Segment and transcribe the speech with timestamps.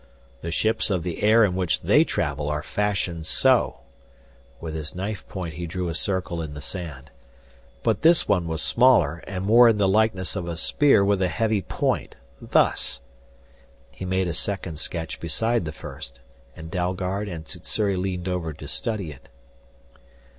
[0.41, 3.81] The ships of the air in which they travel are fashioned so"
[4.59, 7.11] with his knife point he drew a circle in the sand
[7.83, 11.27] "but this one was smaller and more in the likeness of a spear with a
[11.27, 12.99] heavy point thus"
[13.91, 16.19] he made a second sketch beside the first,
[16.55, 19.29] and Dalgard and Sssuri leaned over to study it.